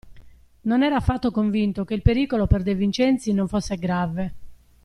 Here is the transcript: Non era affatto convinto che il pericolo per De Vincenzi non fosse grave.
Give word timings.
Non 0.61 0.81
era 0.81 0.95
affatto 0.95 1.29
convinto 1.29 1.85
che 1.85 1.93
il 1.93 2.01
pericolo 2.01 2.47
per 2.47 2.63
De 2.63 2.73
Vincenzi 2.73 3.33
non 3.33 3.47
fosse 3.47 3.75
grave. 3.75 4.33